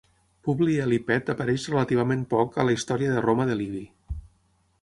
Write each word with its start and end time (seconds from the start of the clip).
Publi 0.45 0.77
Eli 0.85 0.97
Pet 1.09 1.29
apareix 1.33 1.67
relativament 1.73 2.25
poc 2.33 2.57
a 2.57 2.65
la 2.71 2.75
"Història 2.79 3.15
de 3.17 3.25
Roma" 3.29 3.49
de 3.51 3.59
Livi. 3.63 3.87